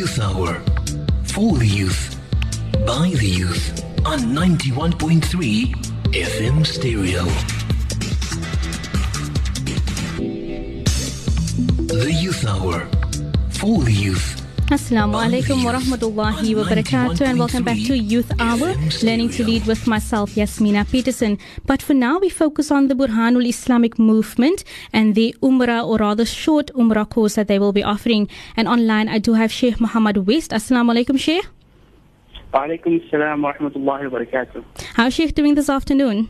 [0.00, 0.62] Youth Hour.
[1.24, 2.18] For the youth.
[2.86, 3.84] By the youth.
[4.06, 5.74] On 91.3
[6.14, 7.24] FM Stereo.
[11.86, 12.88] The Youth Hour.
[13.50, 14.39] For the youth.
[14.70, 19.66] Assalamu alaikum wa rahmatullahi wa barakatuh and welcome back to Youth Hour, Learning to Lead
[19.66, 21.38] with myself, Yasmina Peterson.
[21.66, 24.62] But for now, we focus on the Boorhanol Islamic movement
[24.92, 28.28] and the Umrah or rather short Umrah course that they will be offering.
[28.56, 30.52] And online, I do have Sheikh Muhammad West.
[30.52, 31.48] Assalamu alaikum, Sheikh.
[32.54, 34.64] Alaikum salam wa rahmatullahi wa barakatuh.
[34.94, 36.28] How's Sheikh doing this afternoon?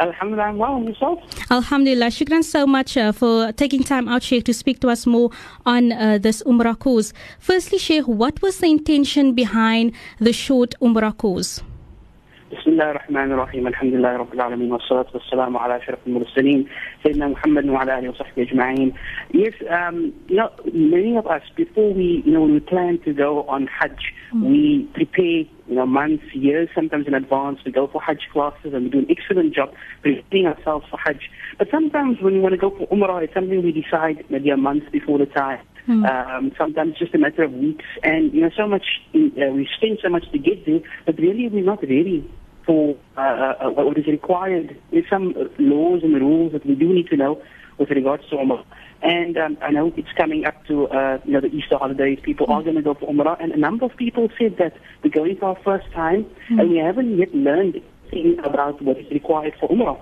[0.00, 1.20] Alhamdulillah, I'm well, and yourself?
[1.50, 2.06] Alhamdulillah.
[2.06, 5.30] Shukran so much uh, for taking time out, Sheikh, to speak to us more
[5.64, 7.14] on uh, this Umrah course.
[7.38, 11.62] Firstly, Sheikh, what was the intention behind the short Umrah course?
[12.52, 16.66] بسم الله الرحمن الرحيم الحمد لله رب العالمين والصلاة والسلام على أشرف المرسلين
[17.02, 18.92] سيدنا محمد وعلى آله وصحبه أجمعين
[19.34, 23.12] Yes, um, you know, many of us, before we, you know, when we plan to
[23.12, 23.98] go on Hajj,
[24.32, 27.59] we prepare, you know, months, years, sometimes in advance.
[27.65, 31.29] We go for Hajj classes and we do an excellent job preparing ourselves for Hajj.
[31.57, 34.57] But sometimes when we want to go for Umrah, it's something we decide maybe a
[34.57, 35.61] month before the time.
[36.05, 39.97] Um, sometimes just a matter of weeks, and you know, so much uh, we spend
[40.03, 42.29] so much to get there, but really we're not ready
[42.65, 44.79] for uh, uh, what is required.
[44.91, 47.41] There's some laws and rules that we do need to know
[47.81, 48.63] with regards to Umrah.
[49.01, 52.19] And um, I know it's coming up to uh, you know the Easter holidays.
[52.21, 54.73] People are going to go for Umrah, and a number of people said that
[55.03, 57.81] we're going for our first time, and we haven't yet learned
[58.13, 59.99] anything about what is required for Umrah.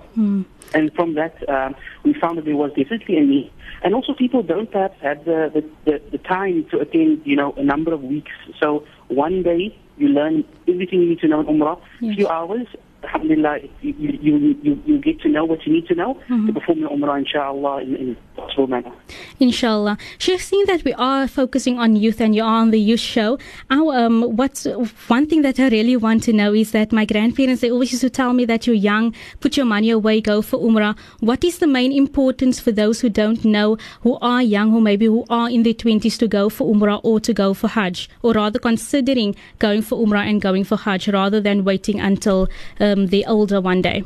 [0.73, 3.51] And from that, um, we found that there was definitely a need.
[3.83, 7.53] And also, people don't perhaps have the, the, the, the time to attend, you know,
[7.53, 8.33] a number of weeks.
[8.59, 11.79] So one day you learn everything you need to know in Umrah.
[12.01, 12.15] Yes.
[12.15, 12.67] few hours,
[13.03, 16.47] alhamdulillah, you, you, you, you get to know what you need to know mm-hmm.
[16.47, 18.17] to perform your Umrah, inshallah, in,
[18.57, 18.91] manner.
[19.39, 19.97] Inshallah.
[20.17, 23.37] Sheikh, seeing that we are focusing on youth and you are on the youth show,
[23.69, 24.65] our, um, what's
[25.07, 28.01] one thing that I really want to know is that my grandparents, they always used
[28.01, 30.97] to tell me that you're young, put your money away, go for Umrah.
[31.19, 35.05] What is the main importance for those who don't know, who are young, who maybe
[35.05, 38.33] who are in their 20s to go for Umrah or to go for Hajj, or
[38.33, 42.47] rather considering going for Umrah and going for Hajj rather than waiting until
[42.79, 44.03] um, they're older one day?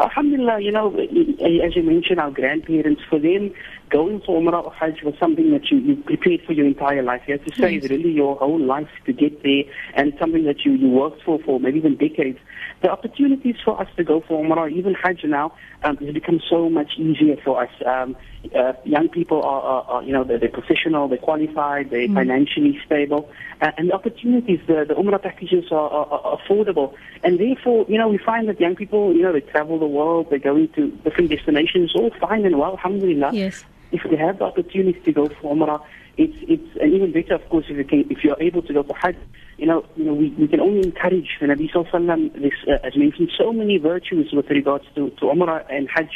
[0.00, 3.52] Alhamdulillah, you know, as you mentioned, our grandparents, for them,
[3.90, 7.22] going for Umrah or Hajj was something that you, you prepared for your entire life.
[7.28, 7.88] You have to say Yes.
[7.88, 11.60] really your whole life to get there and something that you, you worked for for
[11.60, 12.38] maybe even decades.
[12.82, 15.52] The opportunities for us to go for Umrah, even Hajj now,
[15.84, 17.70] um, has become so much easier for us.
[17.86, 18.16] Um,
[18.54, 22.78] uh, young people are, are, are, you know, they're, they're professional, they're qualified, they're financially
[22.84, 23.30] stable,
[23.62, 26.94] uh, and the opportunities, the, the Umrah packages are, are, are affordable.
[27.22, 30.28] And therefore, you know, we find that young people, you know, they travel the world,
[30.30, 33.64] they go into different destinations, all fine and well, alhamdulillah Yes.
[33.92, 35.80] if they have the opportunity to go for Umrah,
[36.16, 38.82] it's it's and even better, of course, if you can, if you're able to go
[38.82, 39.16] for Hajj.
[39.56, 42.34] You know, you know, we, we can only encourage the Nabi Sallallahu.
[42.34, 46.10] This uh, has mentioned so many virtues with regards to to Umrah and Hajj.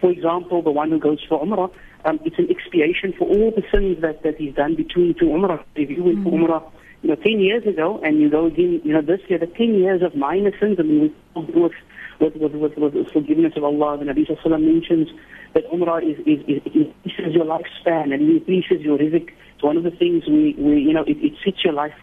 [0.00, 1.70] For example, the one who goes for Umrah,
[2.06, 5.62] um, it's an expiation for all the sins that that he's done between two Umrah.
[5.76, 6.62] If you went for Umrah,
[7.02, 9.74] you know, ten years ago, and you go again, you know, this year, the ten
[9.74, 10.78] years of minor sins.
[10.78, 13.98] I mean, with with with with, with forgiveness of Allah.
[13.98, 15.08] The Nabi Sallallahu mentions
[15.54, 19.30] that Umrah is, is, is it increases your lifespan and it increases your rizq.
[19.54, 21.94] It's one of the things we, we you know, it, it fits your life.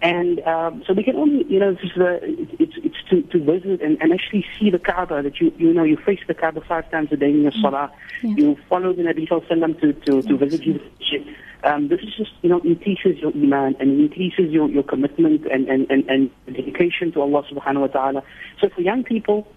[0.00, 3.44] And um, so we can only, you know, is the, it, it's, it's to, to
[3.44, 6.60] visit and, and actually see the Kaaba, that you, you know, you face the Kaaba
[6.60, 7.90] five times a day in your salah.
[8.22, 8.34] Yeah.
[8.36, 11.26] You follow the Nabi Sallallahu to, to, to visit masjid.
[11.64, 15.68] Um, this is just, you know, increases your iman and increases your, your commitment and,
[15.68, 18.22] and, and, and dedication to Allah subhanahu wa ta'ala.
[18.60, 19.48] So for young people,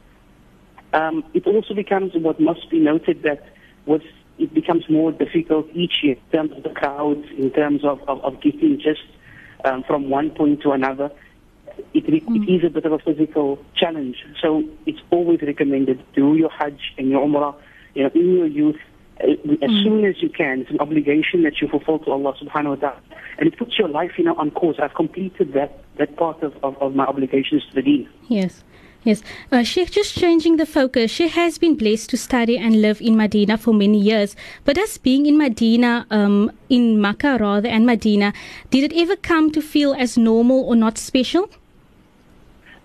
[0.93, 3.43] um, it also becomes what must be noted that
[3.85, 4.01] was
[4.37, 8.23] it becomes more difficult each year in terms of the crowds, in terms of, of,
[8.23, 9.03] of getting just
[9.65, 11.11] um, from one point to another.
[11.93, 14.25] It, re- it is a bit of a physical challenge.
[14.41, 17.55] So it's always recommended do your Hajj and your Umrah
[17.93, 18.79] you know, in your youth
[19.21, 19.27] uh,
[19.61, 20.61] as soon as you can.
[20.61, 23.01] It's an obligation that you fulfill to Allah subhanahu wa ta'ala.
[23.37, 24.77] And it puts your life you know, on course.
[24.81, 28.09] I've completed that, that part of, of, of my obligations to the deen.
[28.27, 28.63] Yes.
[29.03, 29.23] Yes.
[29.51, 31.09] Uh, Sheikh, just changing the focus.
[31.09, 34.35] she has been blessed to study and live in Medina for many years.
[34.63, 38.31] But as being in Medina, um, in Makkah rather, and Medina,
[38.69, 41.49] did it ever come to feel as normal or not special?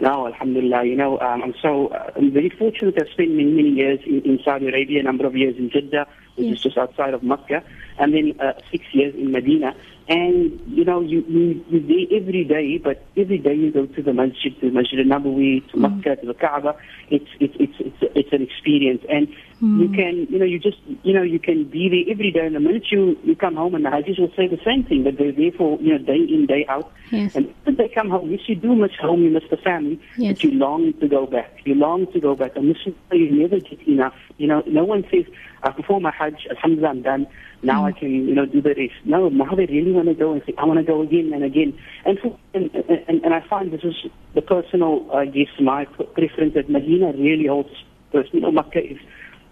[0.01, 0.85] No, Alhamdulillah.
[0.85, 2.95] You know, um, I'm so uh, I'm very fortunate.
[3.01, 6.07] I've spent many, many years in, in Saudi Arabia, a number of years in Jeddah,
[6.37, 6.57] which Yes.
[6.59, 7.63] is just outside of Mecca,
[7.99, 9.75] and then uh, six years in Medina.
[10.09, 14.03] And you know, you you you there every day, but every day you go to
[14.03, 16.77] the masjid, to the Masjid al-Nabawi, to Mecca, to the Kaaba.
[17.11, 19.03] It's it's it's it's it's an experience.
[19.09, 19.27] And
[19.59, 22.45] You can, you know, you just, you know, you can be there every day.
[22.45, 25.05] And the minute you, you come home, and the Hajis will say the same thing,
[25.05, 26.93] that they're there for, you know, day in, day out.
[27.11, 27.35] Yes.
[27.35, 30.35] And when they come home, yes, you do miss home, you miss the family, Yes.
[30.35, 31.61] but you long to go back.
[31.65, 32.55] You long to go back.
[32.55, 34.15] And this is why you never get enough.
[34.37, 35.25] You know, no one says,
[35.63, 37.27] uh, before my Hajj, Alhamdulillah, I'm done.
[37.63, 38.93] Now I can, you know, do the rest.
[39.07, 41.43] No, now they really want to go and say, I want to go again and
[41.43, 41.79] again.
[42.05, 43.95] And, for, and, and, and I find this is
[44.35, 47.71] the personal, I guess, my preference that Medina really holds
[48.13, 48.35] first.
[48.35, 48.99] You know, Makkah is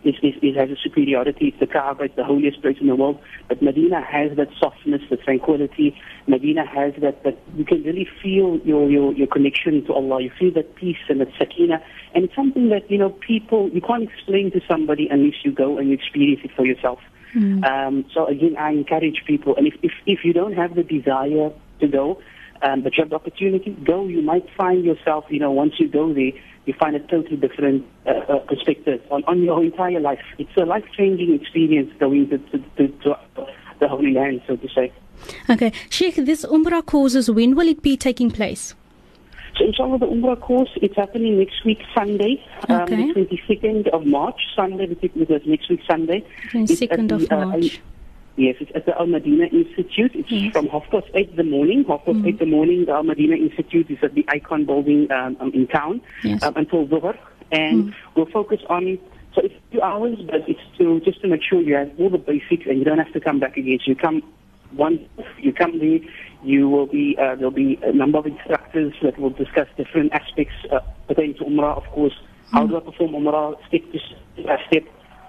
[0.04, 1.48] is, is, is has a superiority.
[1.48, 3.18] It's the Kaaba, it's the holiest place in the world.
[3.48, 5.96] But Medina has that softness, the tranquility.
[6.26, 10.22] Medina has that, that you can really feel your, your, your connection to Allah.
[10.22, 11.82] You feel that peace and that sakina.
[12.14, 15.78] And it's something that, you know, people, you can't explain to somebody unless you go
[15.78, 17.00] and you experience it for yourself.
[17.64, 21.50] Um, so again, I encourage people, and if, if, if you don't have the desire
[21.80, 22.22] to go,
[22.64, 24.06] um, but you have the opportunity, go.
[24.06, 26.32] You might find yourself, you know, once you go there,
[26.66, 30.20] you find a totally different uh, uh, perspective on, on your entire life.
[30.38, 33.16] It's a life-changing experience going to, to, to, to
[33.80, 34.92] the Holy Land, so to say.
[35.50, 38.74] Okay, Sheikh, this Umrah courses, when will it be taking place?
[39.58, 43.12] So inshallah, the Umrah course, it's happening next week, Sunday, um, Okay.
[43.12, 46.24] the 22nd of March, Sunday, the next week, Sunday.
[46.52, 47.80] It's at 22nd of the, uh, March.
[48.36, 50.10] Yes, it's at the Al Madina Institute.
[50.14, 50.52] It's Yes.
[50.52, 51.84] from half past eight in the morning.
[51.86, 55.10] Half past eight in the morning, the Al Madina Institute is at the Icon Building
[55.12, 56.42] um, um, in town Yes.
[56.42, 57.16] um, until Dhuhr.
[57.52, 58.98] And we'll focus on,
[59.34, 62.18] so it's two hours, but it's to just to make sure you have all the
[62.18, 63.78] basics and you don't have to come back again.
[63.84, 64.22] So you come
[64.74, 65.00] once,
[65.38, 66.00] you come there,
[66.42, 70.54] you will be, uh, there'll be a number of instructors that will discuss different aspects
[70.72, 72.14] uh, pertaining to Umrah, of course.
[72.50, 73.82] How do I perform Umrah step
[74.44, 74.84] by step?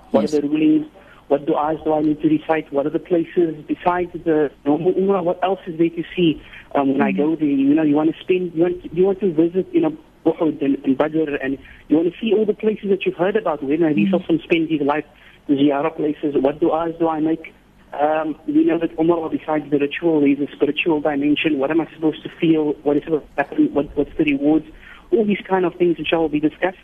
[0.10, 0.34] What Yes.
[0.34, 0.88] are the rulings?
[1.28, 2.72] What du'as do I need to recite?
[2.72, 5.24] What are the places besides the normal Umrah?
[5.24, 6.42] What else is there to see
[6.76, 7.48] um, when I go there?
[7.48, 10.64] You know, you want to spend, you want, you want to visit, you know, Uhud
[10.64, 11.58] and, and Badr, and
[11.88, 13.64] you want to see all the places that you've heard about.
[13.64, 15.06] When Nabi mm spends his life,
[15.48, 16.36] the ziyarah places.
[16.36, 17.54] What du'as do I make?
[17.94, 21.60] Um, we know that Umrah, besides the ritual, is a spiritual dimension.
[21.60, 22.74] What am I supposed to feel?
[22.84, 23.74] What is supposed to happen?
[23.74, 24.66] What, what's the rewards?
[25.12, 26.78] All these kind of things, which will be discussed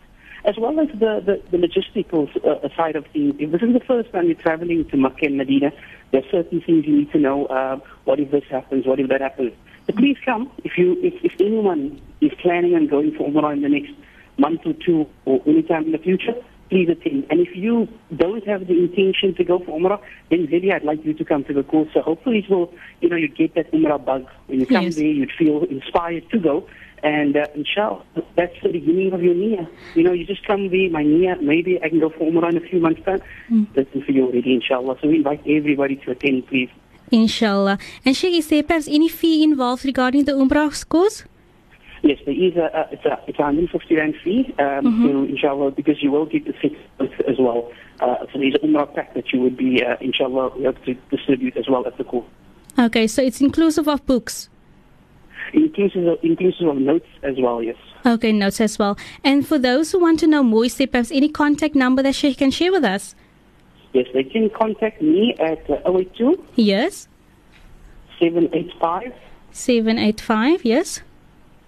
[0.46, 3.36] as well as the, the, the logistical uh, side of things.
[3.40, 5.72] If this is the first time you're traveling to Makkah and Medina,
[6.12, 7.46] there are certain things you need to know.
[7.46, 8.86] Uh, what if this happens?
[8.86, 9.54] What if that happens?
[9.88, 10.52] So please come.
[10.64, 13.94] If you, if, if anyone is planning on going for Umrah in the next
[14.38, 16.34] month or two or any time in the future,
[16.70, 17.28] please attend.
[17.30, 20.00] And if you don't have the intention to go for Umrah,
[20.30, 21.90] then really I'd like you to come to the course.
[21.94, 24.26] So hopefully it will, you know, you'd get that Umrah bug.
[24.48, 24.96] When you come Yes.
[24.96, 26.68] there, you'd feel inspired to go.
[27.04, 28.04] And uh, inshallah,
[28.36, 29.68] that's the beginning of your niyyah.
[29.96, 32.58] You know, you just come there, my niyyah, maybe I can go for Umrah in
[32.58, 33.22] a few months' time.
[33.76, 34.98] Listen for you already, inshallah.
[35.02, 36.70] So we invite everybody to attend, please.
[37.12, 37.80] Inshallah.
[38.06, 41.26] And Sheikh, is there perhaps any fee involved regarding the Umrah course?
[42.04, 46.02] Yes, there is a, it's a it's a 150 rand fee, um, to, inshallah, because
[46.02, 47.72] you will get the six as well.
[48.00, 51.56] Uh, so there's an umrah pack that you would be, uh, inshallah, able to distribute
[51.58, 52.26] as well at the course.
[52.80, 54.50] Okay, so it's inclusive of books.
[55.54, 57.76] Inclusive of, inclusive of notes as well, yes.
[58.06, 58.98] Okay, notes as well.
[59.24, 62.16] And for those who want to know more, is there perhaps any contact number that
[62.16, 63.16] she can share with us?
[63.94, 67.08] Yes, they can contact me at uh, 082 Yes,
[68.20, 69.14] 785
[69.52, 71.02] 785, yes,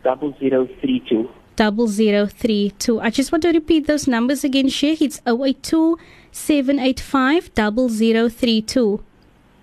[0.03, 1.29] 0032.
[1.55, 2.99] double zero three two.
[3.01, 5.01] I just want to repeat those numbers again, Sheikh.
[5.01, 5.97] It's 082
[6.31, 9.03] 785 double zero three two.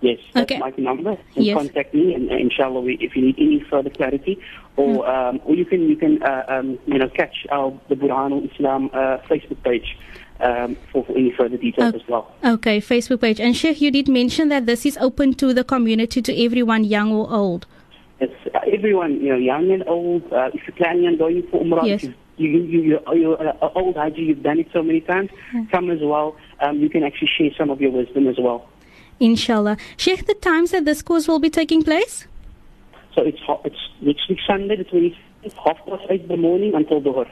[0.02, 0.58] Yes, that's Okay.
[0.58, 1.10] my number.
[1.36, 1.54] And Yes.
[1.56, 4.38] contact me, and uh, inshallah, we, if you need any further clarity,
[4.76, 5.10] or Hmm.
[5.36, 8.88] um, or you can you can uh, um, you know catch our the Burhan Islam
[8.94, 9.98] uh, Facebook page
[10.40, 11.96] um, for, for any further details Oh.
[11.96, 12.32] as well.
[12.42, 13.40] Okay, Facebook page.
[13.40, 17.12] And Sheikh, you did mention that this is open to the community, to everyone, young
[17.12, 17.66] or old.
[18.20, 20.22] It's uh, everyone, you know, young and old.
[20.32, 22.04] Uh, if you're planning on going for Umrah, Yes.
[22.04, 25.28] you, you, you, you're, you're uh, old Haji, you've done it so many times,
[25.70, 26.36] come as well.
[26.60, 28.66] Um, you can actually share some of your wisdom as well.
[29.20, 29.76] Inshallah.
[29.96, 32.26] Sheikh, the times that this course will be taking place?
[33.14, 37.00] So it's it's next week Sunday, the 26th, half past eight in the morning until
[37.00, 37.26] Dhuhr.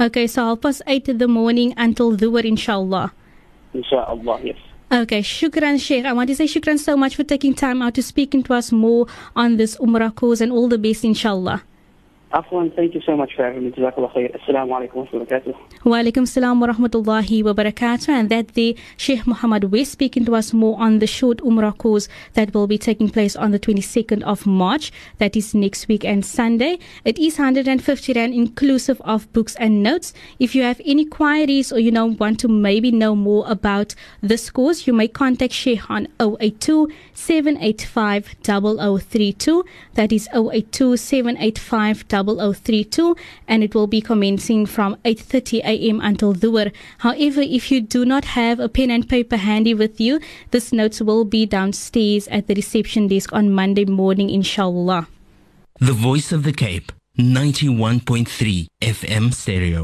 [0.00, 3.12] Okay, so half past 8 in the morning until Dhuhr, inshallah.
[3.72, 4.56] Inshallah, yes.
[4.90, 6.04] Okay, shukran, Sheikh.
[6.04, 8.72] I want to say shukran so much for taking time out to speaking to us
[8.72, 11.62] more on this Umrah course and all the best, inshallah.
[12.34, 13.70] Afwan, thank you so much for having me.
[13.70, 14.36] Jazakallah khair.
[14.36, 18.08] Assalamu alaikum wa rahmatullahi Wa alaikum salam wa rahmatullahi wa barakatuh.
[18.08, 22.08] And that day, Sheikh Muhammad West speaking to us more on the short Umrah course
[22.32, 24.90] that will be taking place on the 22nd of March.
[25.18, 26.80] That is next week and Sunday.
[27.04, 30.12] It is 150 Rand inclusive of books and notes.
[30.40, 34.50] If you have any queries or you know want to maybe know more about this
[34.50, 39.64] course, you may contact Sheikh on 082 785 0032.
[39.94, 43.16] That is 082 785 0032
[43.48, 46.00] and it will be commencing from 8.30 a.m.
[46.00, 46.72] until Dhuhr.
[46.98, 51.00] However, if you do not have a pen and paper handy with you, this notes
[51.00, 55.08] will be downstairs at the reception desk on Monday morning, inshallah.
[55.80, 59.82] The Voice of the Cape, 91.3 FM stereo.